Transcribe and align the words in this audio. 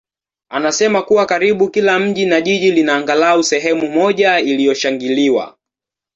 anasema 0.49 1.01
kuwa 1.01 1.25
karibu 1.25 1.69
kila 1.69 1.99
mji 1.99 2.25
na 2.25 2.41
jiji 2.41 2.71
lina 2.71 2.95
angalau 2.95 3.43
sehemu 3.43 3.91
moja 3.91 4.39
iliyoshangiliwa. 4.39 5.57